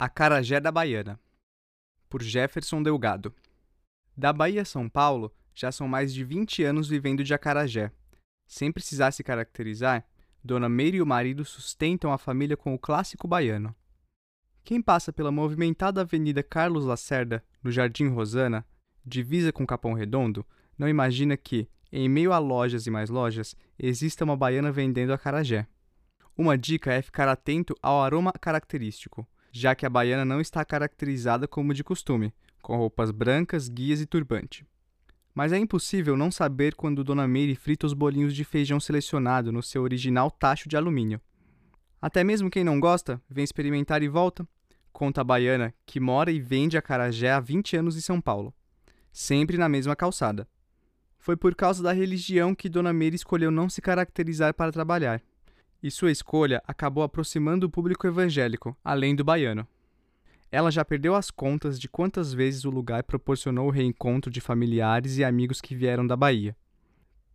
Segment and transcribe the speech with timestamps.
[0.00, 1.18] Acarajé da Baiana,
[2.08, 3.34] por Jefferson Delgado.
[4.16, 7.90] Da Bahia a São Paulo, já são mais de 20 anos vivendo de acarajé.
[8.46, 10.06] Sem precisar se caracterizar,
[10.42, 13.74] Dona Meire e o marido sustentam a família com o clássico baiano.
[14.62, 18.64] Quem passa pela movimentada Avenida Carlos Lacerda, no Jardim Rosana,
[19.04, 20.46] divisa com Capão Redondo,
[20.78, 25.66] não imagina que, em meio a lojas e mais lojas, exista uma baiana vendendo acarajé.
[26.36, 31.48] Uma dica é ficar atento ao aroma característico, já que a baiana não está caracterizada
[31.48, 32.32] como de costume,
[32.62, 34.66] com roupas brancas, guias e turbante.
[35.34, 39.62] Mas é impossível não saber quando Dona Meire frita os bolinhos de feijão selecionado no
[39.62, 41.20] seu original tacho de alumínio.
[42.00, 44.46] Até mesmo quem não gosta, vem experimentar e volta,
[44.92, 48.54] conta a baiana, que mora e vende acarajé há 20 anos em São Paulo,
[49.12, 50.48] sempre na mesma calçada.
[51.18, 55.22] Foi por causa da religião que Dona Meire escolheu não se caracterizar para trabalhar
[55.82, 59.66] e sua escolha acabou aproximando o público evangélico, além do baiano.
[60.50, 65.18] Ela já perdeu as contas de quantas vezes o lugar proporcionou o reencontro de familiares
[65.18, 66.56] e amigos que vieram da Bahia.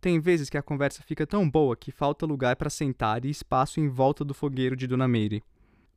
[0.00, 3.80] Tem vezes que a conversa fica tão boa que falta lugar para sentar e espaço
[3.80, 5.42] em volta do fogueiro de Dona Meire.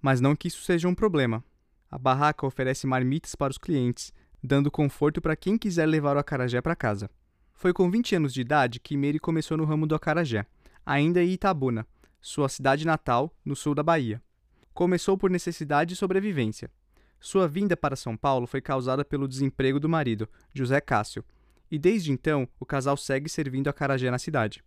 [0.02, 1.44] Mas não que isso seja um problema.
[1.90, 6.62] A barraca oferece marmitas para os clientes, dando conforto para quem quiser levar o acarajé
[6.62, 7.10] para casa.
[7.54, 10.46] Foi com 20 anos de idade que Meire começou no ramo do acarajé,
[10.86, 11.86] ainda em Itabuna,
[12.22, 14.22] sua cidade natal, no sul da Bahia.
[14.74, 16.70] Começou por necessidade de sobrevivência.
[17.20, 21.24] Sua vinda para São Paulo foi causada pelo desemprego do marido, José Cássio,
[21.70, 24.64] e desde então o casal segue servindo a Carajé na cidade.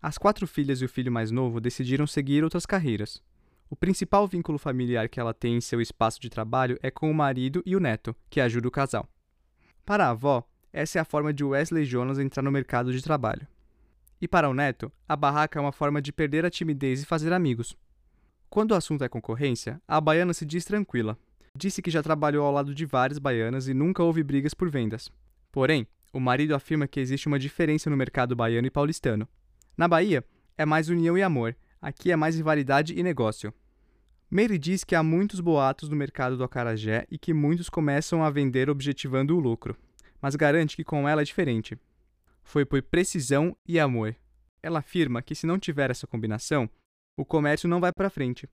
[0.00, 3.22] As quatro filhas e o filho mais novo decidiram seguir outras carreiras.
[3.70, 7.14] O principal vínculo familiar que ela tem em seu espaço de trabalho é com o
[7.14, 9.08] marido e o neto, que ajuda o casal.
[9.84, 13.46] Para a avó, essa é a forma de Wesley Jonas entrar no mercado de trabalho.
[14.22, 17.32] E para o neto, a barraca é uma forma de perder a timidez e fazer
[17.32, 17.76] amigos.
[18.48, 21.18] Quando o assunto é concorrência, a baiana se diz tranquila.
[21.58, 25.10] Disse que já trabalhou ao lado de várias baianas e nunca houve brigas por vendas.
[25.50, 29.26] Porém, o marido afirma que existe uma diferença no mercado baiano e paulistano.
[29.76, 30.24] Na Bahia,
[30.56, 33.52] é mais união e amor, aqui é mais rivalidade e negócio.
[34.30, 38.30] Meire diz que há muitos boatos no mercado do acarajé e que muitos começam a
[38.30, 39.76] vender objetivando o lucro,
[40.20, 41.76] mas garante que com ela é diferente
[42.42, 44.14] foi por precisão e amor.
[44.62, 46.68] Ela afirma que se não tiver essa combinação,
[47.16, 48.48] o comércio não vai para frente.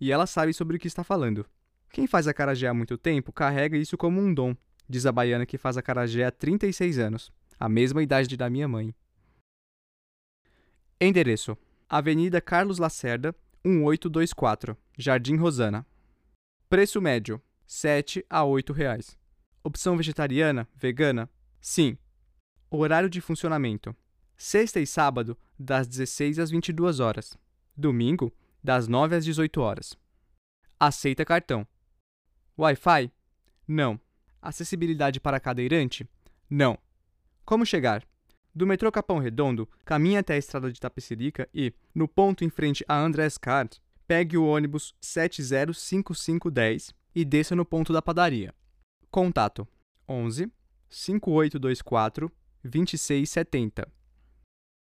[0.00, 1.46] E ela sabe sobre o que está falando.
[1.90, 4.54] Quem faz acarajé há muito tempo carrega isso como um dom,
[4.88, 8.94] diz a baiana que faz acarajé há 36 anos, a mesma idade da minha mãe.
[11.00, 11.56] Endereço:
[11.88, 15.86] Avenida Carlos Lacerda, 1824, Jardim Rosana.
[16.68, 19.16] Preço médio: 7 a 8 reais.
[19.62, 21.28] Opção vegetariana, vegana?
[21.60, 21.98] Sim,
[22.70, 23.94] Horário de funcionamento:
[24.36, 27.36] sexta e sábado, das 16 às 22 horas.
[27.76, 28.32] Domingo,
[28.62, 29.96] das 9 às 18 horas.
[30.78, 31.66] Aceita cartão.
[32.58, 33.12] Wi-Fi?
[33.68, 34.00] Não.
[34.42, 36.08] Acessibilidade para cadeirante?
[36.50, 36.78] Não.
[37.44, 38.02] Como chegar?
[38.54, 42.84] Do metrô Capão Redondo, caminhe até a estrada de Tapecerica e, no ponto em frente
[42.88, 48.54] a Andrés Card, pegue o ônibus 705510 e desça no ponto da padaria.
[49.10, 49.68] Contato:
[50.08, 50.50] 11
[50.88, 52.32] 5824
[52.66, 53.95] 2670.